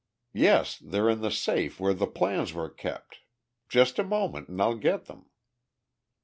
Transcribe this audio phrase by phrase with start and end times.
[0.33, 3.19] "Yes, they're in the safe where the plans were kept.
[3.69, 5.29] Just a moment and I'll get them."